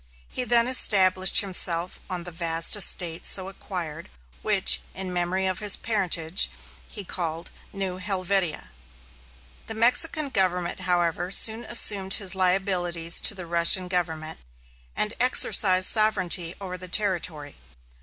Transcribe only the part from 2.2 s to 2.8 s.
the vast